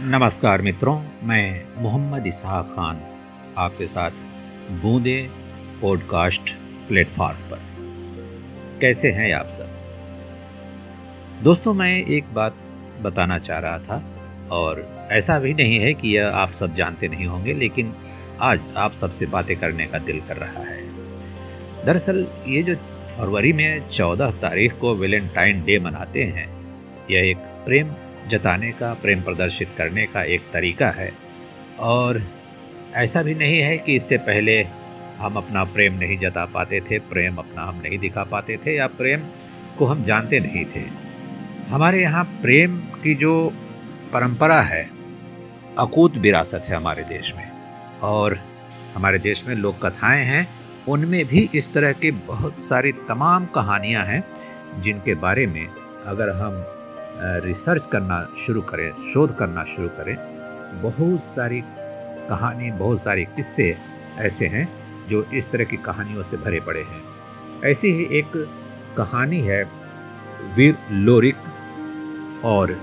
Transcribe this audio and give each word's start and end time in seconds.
नमस्कार 0.00 0.62
मित्रों, 0.62 1.04
मैं 1.22 1.64
मोहम्मद 1.78 2.26
इसहाक 2.26 2.64
खान 2.64 3.00
आपके 3.58 3.86
साथ 3.86 4.10
बूंदे 4.70 5.30
पॉडकास्ट 5.82 6.50
प्लेटफॉर्म 6.88 7.36
पर। 7.36 7.58
कैसे 8.80 9.10
हैं 9.10 9.32
आप 9.34 9.46
सब? 9.46 9.68
दोस्तों, 11.44 11.74
मैं 11.74 12.06
एक 12.06 12.24
बात 12.34 12.54
बताना 13.02 13.38
चाह 13.38 13.58
रहा 13.58 13.78
था, 13.78 14.02
और 14.50 15.06
ऐसा 15.10 15.38
भी 15.38 15.54
नहीं 15.54 15.78
है 15.78 15.94
कि 15.94 16.08
यह 16.08 16.28
आप 16.28 16.52
सब 16.52 16.74
जानते 16.74 17.08
नहीं 17.08 17.26
होंगे, 17.26 17.52
लेकिन 17.52 17.94
आज 18.40 18.60
आप 18.76 18.92
सबसे 18.92 19.26
बातें 19.26 19.56
करने 19.56 19.86
का 19.86 19.98
दिल 19.98 20.20
कर 20.20 20.36
रहा 20.36 20.62
है। 20.62 20.88
दरअसल, 21.86 22.26
ये 22.46 22.62
जो 22.62 22.74
फरवरी 23.18 23.52
में 23.52 23.90
चौदह 23.90 24.30
तारीख 24.30 24.78
को 24.78 24.94
वेलेंटाइन 24.94 25.64
डे 25.64 25.78
मनाते 25.78 26.24
हैं, 26.24 26.56
यह 27.10 27.30
एक 27.30 27.36
प्रेम 27.36 27.90
जताने 28.28 28.72
का, 28.72 28.94
प्रेम 28.94 29.22
प्रदर्शित 29.22 29.68
करने 29.78 30.06
का 30.06 30.22
एक 30.22 30.40
तरीका 30.52 30.90
है। 30.90 31.12
और 31.78 32.22
ऐसा 32.94 33.22
भी 33.22 33.34
नहीं 33.34 33.60
है 33.60 33.78
कि 33.78 33.96
इससे 33.96 34.16
पहले 34.16 34.66
हम 35.18 35.36
अपना 35.36 35.64
प्रेम 35.64 35.94
नहीं 35.94 36.18
जता 36.18 36.44
पाते 36.44 36.80
थे, 36.80 36.98
प्रेम 36.98 37.36
अपना 37.36 37.62
हम 37.62 37.80
नहीं 37.84 37.98
दिखा 37.98 38.24
पाते 38.24 38.56
थे 38.56 38.76
या 38.76 38.86
प्रेम 38.86 39.20
को 39.78 39.86
हम 39.86 40.04
जानते 40.04 40.40
नहीं 40.40 40.64
थे। 40.64 41.06
हमारे 41.70 42.02
यहाँ 42.02 42.24
प्रेम 42.24 42.78
की 42.78 43.14
जो 43.14 43.52
परंपरा 44.12 44.60
है, 44.60 44.90
अकूत 45.78 46.16
विरासत 46.16 46.64
है 46.68 46.76
हमारे 46.76 47.02
देश 47.02 47.34
में। 47.36 47.50
और 48.02 48.38
हमारे 48.94 49.18
देश 49.18 49.44
में 49.46 49.54
लोक 49.54 49.86
कथाएँ 49.86 50.24
हैं, 50.24 50.48
उनमें 50.88 51.24
भी 51.24 51.50
इस 51.54 51.72
तरह 51.72 51.92
की 51.92 52.10
बहुत 52.10 52.64
सारी 52.64 52.92
तमाम 52.92 53.46
कहानियाँ 53.46 54.04
हैं, 54.04 54.24
जिनके 54.82 55.14
बारे 55.14 55.46
में 55.46 55.68
अगर 56.06 56.30
हम 56.30 56.75
रिसर्च 57.22 57.82
करना 57.92 58.28
शुरू 58.46 58.60
करें, 58.60 58.92
शोध 59.14 59.36
करना 59.36 59.64
शुरू 59.64 59.88
करें। 59.88 60.16
बहुत 60.82 61.20
सारी 61.20 61.60
कहानी, 62.28 62.70
बहुत 62.70 63.02
सारे 63.02 63.24
किस्से 63.24 63.76
ऐसे 64.18 64.46
हैं 64.46 64.68
जो 65.08 65.22
इस 65.34 65.50
तरह 65.50 65.64
की 65.64 65.76
कहानियों 65.76 66.22
से 66.22 66.36
भरे 66.36 66.60
पड़े 66.60 66.80
हैं। 66.80 67.02
ऐसी 67.64 67.88
ही 67.88 68.18
एक 68.18 68.48
कहानी 68.96 69.40
है 69.40 69.64
वीर 70.56 70.76
लोरिक 70.92 71.36
और 72.44 72.80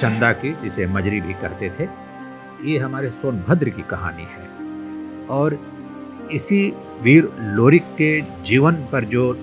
चंदा 0.00 0.32
की, 0.32 0.52
जिसे 0.62 0.86
मजरी 0.86 1.20
भी 1.20 1.32
कहते 1.32 1.70
थे। 1.70 1.88
ये 2.64 2.78
हमारे 2.78 3.10
सोनभद्र 3.10 3.68
की 3.68 3.82
कहानी 3.82 4.22
है। 4.22 4.48
और 5.26 5.58
इसी 6.32 6.72
वीर 7.02 7.28
लोरिक 7.40 7.82
के 7.82 8.20
जीवन 8.20 8.74
पर 8.74 9.04
जो 9.04 9.38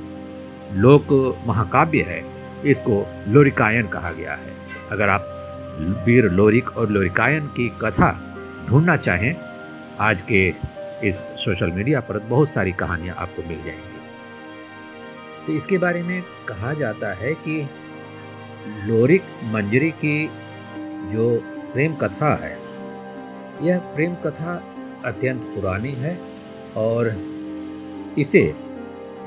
लोक 0.73 1.38
महाकाव्य 1.47 2.02
है 2.02 2.34
इसको 2.66 3.08
लोरिकायन 3.27 3.88
कहा 3.88 4.11
गया 4.11 4.33
है। 4.33 4.53
अगर 4.91 5.09
आप 5.09 5.31
वीर 6.05 6.25
लोरिक 6.25 6.77
और 6.77 6.89
लोरिकायन 6.89 7.47
की 7.47 7.69
कथा 7.81 8.11
ढूंढना 8.69 8.97
चाहें, 8.97 9.35
आज 9.99 10.21
के 10.21 10.53
इस 11.08 11.16
सोशल 11.16 11.71
मीडिया 11.71 11.99
पर 11.99 12.19
बहुत 12.19 12.49
सारी 12.49 12.71
कहानियाँ 12.71 13.16
आपको 13.16 13.43
मिल 13.49 13.58
जाएँगी। 13.58 13.95
तो 15.47 15.53
इसके 15.53 15.77
बारे 15.77 16.03
में 16.03 16.21
कहा 16.21 16.73
जाता 16.73 17.13
है 17.13 17.33
कि 17.33 17.69
लोरिक 18.86 19.23
मंजरी 19.43 19.91
की 19.91 20.27
जो 21.11 21.43
प्रेम 21.73 21.95
कथा 21.95 22.36
है, 22.36 22.58
यह 23.61 23.77
प्रेम 23.77 24.16
कथा 24.16 24.63
अत्यंत 25.05 25.41
पुरानी 25.41 25.91
है 25.91 26.19
और 26.77 27.16
इसे 28.17 28.55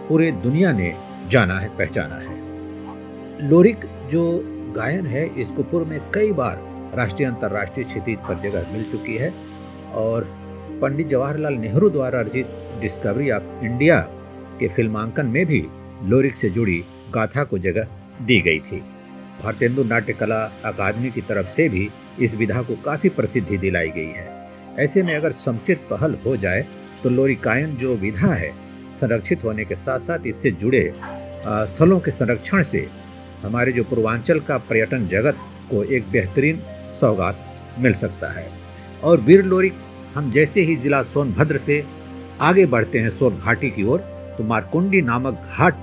पूरे 0.09 0.33
दुनिया 0.33 0.72
ने 0.72 0.97
जाना 1.28 1.59
है, 1.61 1.77
पहचाना 1.77 2.14
है। 2.14 2.47
लोरिक 3.41 3.84
जो 4.11 4.22
गायन 4.77 5.06
है, 5.06 5.25
इसको 5.41 5.62
पूर्व 5.62 5.86
में 5.86 6.00
कई 6.14 6.33
बार 6.33 6.61
राष्ट्रीय 6.97 7.28
अंतर्राष्ट्रीय 7.28 7.86
क्षितिज 7.86 8.19
पर 8.19 8.39
जगह 8.42 8.72
मिल 8.72 8.83
चुकी 8.92 9.17
है 9.17 9.33
और 9.94 10.25
पंडित 10.83 11.09
जवाहरलाल 11.09 11.54
नेहरू 11.54 11.91
द्वारा 11.91 12.19
अर्जित 12.19 12.47
डिस्कवरी 12.81 13.31
ऑफ़ 13.31 13.65
इंडिया 13.65 14.00
के 14.60 14.69
फिल्मांकन 14.69 15.26
में 15.26 15.44
भी 15.47 15.65
लोरिक 16.04 16.37
से 16.37 16.50
जुड़ी 16.50 16.82
गाथा 17.15 17.44
को 17.44 17.59
जगह 17.59 17.87
दी 18.22 18.41
गई 18.41 18.59
थी। 18.60 18.82
भारतेंदु 19.43 19.84
नाट्य 19.84 20.12
कला 20.12 20.43
अकादमी 20.65 21.10
की 21.10 21.20
तरफ़ 21.20 21.49
से 21.49 21.69
भी 21.69 21.88
इस 22.20 22.34
विधा 22.37 22.62
को 22.62 22.76
काफ़ी 22.84 23.09
प्रसिद्धि 23.09 23.59
दिलाई 23.59 23.88
गई 23.88 24.12
है। 24.12 24.26
ऐसे 24.78 25.03
में 25.03 25.15
अगर 25.16 25.31
समुचित 25.32 25.87
पहल 25.91 26.16
हो 26.26 26.37
जाए 26.37 26.66
तो 27.03 27.10
लोरिकायन 27.10 27.76
जो 27.76 27.94
विधा 27.97 28.32
है, 28.34 28.53
संरक्षित 28.94 29.44
होने 29.44 29.65
के 29.65 29.76
साथ 29.76 29.99
साथ 30.00 30.26
इससे 30.26 30.50
जुड़े 30.53 30.93
स्थलों 31.47 32.00
के 32.00 32.10
संरक्षण 32.10 32.62
से 32.62 32.87
हमारे 33.43 33.72
जो 33.72 33.84
पूर्वांचल 33.84 34.41
का 34.41 34.59
पर्यटन 34.60 35.06
जगत 35.09 35.38
को 35.71 35.82
एक 35.84 36.10
बेहतरीन 36.10 36.60
सौगात 37.00 37.44
मिल 37.78 37.93
सकता 37.94 38.31
है। 38.31 38.47
और 39.03 39.21
वीर 39.21 39.44
लोरिक 39.44 39.75
हम 40.15 40.31
जैसे 40.32 40.62
ही 40.62 40.76
जिला 40.76 41.03
सोनभद्र 41.03 41.59
से 41.59 41.84
आगे 42.41 42.65
बढ़ते 42.66 42.99
हैं 42.99 43.09
सोन 43.10 43.37
घाटी 43.37 43.71
की 43.71 43.84
ओर 43.84 43.99
तो 44.38 44.44
मारकुंडी 44.44 45.00
नामक 45.03 45.47
घाट 45.49 45.75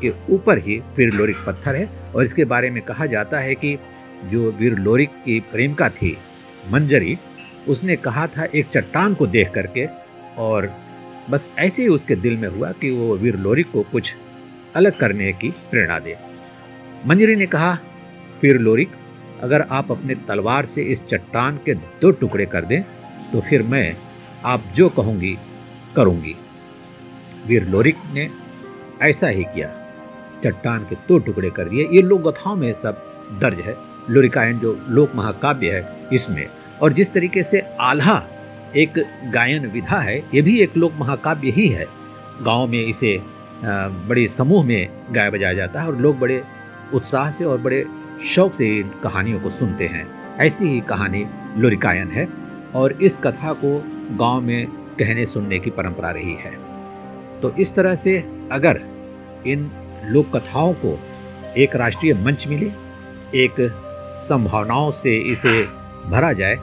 के 0.00 0.12
ऊपर 0.34 0.58
ही 0.58 0.76
वीर 0.96 1.12
लोरिक 1.12 1.36
पत्थर 1.46 1.76
है। 1.76 1.88
और 2.14 2.22
इसके 2.22 2.44
बारे 2.44 2.70
में 2.70 2.82
कहा 2.82 3.06
जाता 3.06 3.38
है 3.40 3.54
कि 3.54 3.76
जो 4.24 4.50
वीर 4.50 4.74
लोरिक 4.74 5.10
की 5.24 5.38
प्रेमिका 5.52 5.88
थी, 5.90 6.16
मंजरी, 6.70 7.16
उसने 7.68 7.96
कहा 7.96 8.26
था 8.26 8.44
एक 8.44 8.68
चट्टान 8.68 9.14
को 9.14 9.26
देख 9.26 9.50
करके, 9.52 9.86
और 10.38 10.70
बस 11.30 11.50
ऐसे 11.58 11.82
ही 11.82 11.88
उसके 11.88 12.14
दिल 12.16 12.36
में 12.36 12.48
हुआ 12.48 12.70
कि 12.72 12.90
वो 12.90 13.16
वीर 13.16 13.36
लोरिक 13.36 13.70
को 13.72 13.82
कुछ 13.92 14.14
अलग 14.76 14.98
करने 14.98 15.32
की 15.32 15.50
प्रेरणा 15.70 15.98
दे। 15.98 16.16
मंजरी 17.06 17.36
ने 17.36 17.46
कहा, 17.46 17.74
फिर 18.40 18.58
लोरिक, 18.58 18.90
अगर 19.42 19.60
आप 19.70 19.90
अपने 19.92 20.14
तलवार 20.28 20.64
से 20.64 20.82
इस 20.82 21.02
चट्टान 21.08 21.58
के 21.66 21.74
दो 21.74 22.10
टुकड़े 22.12 22.46
कर 22.46 22.64
दें 22.64 22.82
तो 23.32 23.40
फिर 23.40 23.62
मैं 23.62 23.96
आप 24.44 24.64
जो 24.76 24.88
कहूँगी, 24.88 25.36
करूँगी। 25.96 26.34
वीर 27.46 27.66
लोरिक 27.68 27.96
ने 28.14 28.28
ऐसा 29.02 29.28
ही 29.28 29.44
किया। 29.44 29.68
चट्टान 30.44 30.84
के 30.84 30.96
दो 31.08 31.18
टुकड़े 31.18 31.50
कर 31.50 31.68
दिए। 31.68 31.88
ये 31.92 32.02
लोक 32.02 32.26
कथाओं 32.28 32.56
में 32.56 32.72
सब 32.72 33.02
दर्ज 33.40 33.60
है। 33.60 33.74
लोरिकायन 34.10 34.58
जो 34.58 34.78
लोक 34.88 35.14
महाकाव्य 35.14 35.70
है 35.70 36.08
इसमें। 36.12 36.46
और 36.82 36.92
जिस 36.92 37.12
तरीके 37.12 37.42
से 37.42 37.60
आल्हा 37.80 38.22
एक 38.76 38.98
गायन 39.32 39.66
विधा 39.66 39.98
है, 39.98 40.18
ये 40.34 40.42
भी 40.42 40.60
एक 40.62 40.76
लोक 40.76 40.92
महाकाव्य 40.98 41.50
ही 41.50 41.68
है। 41.68 41.86
गाँव 42.42 42.66
में 42.66 42.84
इसे 42.84 43.20
बड़े 43.64 44.26
समूह 44.28 44.64
में 44.66 44.88
गाया 45.10 45.30
बजाया 45.30 45.54
जाता 45.54 45.80
है 45.80 45.88
और 45.88 45.96
लोग 45.96 46.18
बड़े 46.18 46.42
उत्साह 46.94 47.30
से 47.30 47.44
और 47.44 47.58
बड़े 47.58 47.84
शौक 48.24 48.54
से 48.54 48.68
इन 48.78 48.90
कहानियों 49.02 49.40
को 49.40 49.50
सुनते 49.50 49.86
हैं। 49.86 50.06
ऐसी 50.36 50.68
ही 50.68 50.80
कहानी 50.80 51.26
लोरिकायन 51.56 52.10
है 52.10 52.28
और 52.74 52.92
इस 52.92 53.18
कथा 53.18 53.52
को 53.52 53.78
गाँव 54.16 54.40
में 54.40 54.66
कहने 54.98 55.26
सुनने 55.26 55.58
की 55.58 55.70
परंपरा 55.70 56.10
रही 56.10 56.34
है। 56.34 56.52
तो 57.40 57.50
इस 57.50 57.74
तरह 57.74 57.94
से 57.94 58.16
अगर 58.52 58.80
इन 59.46 59.70
लोक 60.04 60.36
कथाओं 60.36 60.72
को 60.74 60.98
एक 61.58 61.76
राष्ट्रीय 61.76 62.14
मंच 62.14 62.46
मिले, 62.48 62.70
एक 63.34 63.54
संभावनाओं 64.22 64.90
से 64.90 65.16
इसे 65.16 65.62
भरा 66.06 66.32
जाए 66.32 66.56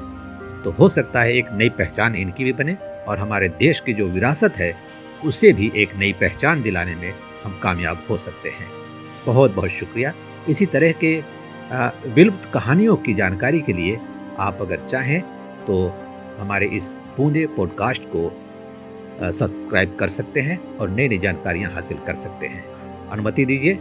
तो 0.64 0.72
हो 0.72 0.88
सकता 0.88 1.22
है 1.22 1.34
एक 1.38 1.52
नई 1.52 1.70
पहचान 1.70 2.16
इनकी 2.16 2.44
भी 2.44 2.54
बने 2.54 2.74
और 3.08 3.20
हमारे 3.20 3.48
देश 3.50 3.80
की 3.80 3.94
जो 3.94 4.06
विरासत 4.06 4.54
है, 4.58 4.76
उसे 5.26 5.52
भी 5.52 5.72
एक 5.76 5.96
नई 5.96 6.14
पहचान 6.14 6.62
दिलाने 6.62 6.96
में 6.96 7.14
हम 7.44 7.60
कामयाब 7.64 8.04
हो 8.10 8.18
सकते 8.18 8.50
हैं। 8.50 8.81
बहुत 9.26 9.56
बहुत 9.56 9.70
शुक्रिया। 9.70 10.14
इसी 10.50 10.66
तरह 10.66 10.92
के 11.04 11.24
विलुप्त 12.10 12.50
कहानियों 12.54 12.96
की 12.96 13.14
जानकारी 13.14 13.60
के 13.62 13.74
लिए 13.74 14.00
आप 14.40 14.58
अगर 14.62 14.86
चाहें 14.88 15.22
तो 15.66 15.78
हमारे 16.40 16.68
इस 16.68 16.92
बूंदे 17.18 17.46
पॉडकास्ट 17.48 18.02
को 18.16 19.32
सब्सक्राइब 19.32 19.96
कर 20.00 20.08
सकते 20.08 20.42
हैं 20.42 20.60
और 20.78 20.90
नई 20.90 21.08
नई 21.08 21.18
जानकारियाँ 21.18 21.72
हासिल 21.72 21.98
कर 21.98 22.16
सकते 22.16 22.48
हैं। 22.48 22.64
अनुमति 23.10 23.46
दीजिए, 23.46 23.74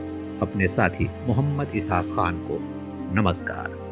अपने 0.43 0.69
साथी 0.69 1.09
मोहम्मद 1.27 1.73
इसहाक 1.75 2.05
खान 2.07 2.39
को। 2.41 2.59
नमस्कार। 3.21 3.90